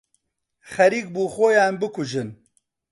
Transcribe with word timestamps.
خەریک 0.71 1.05
بوو 1.13 1.31
خۆیان 1.33 1.73
بکوژن. 1.81 2.29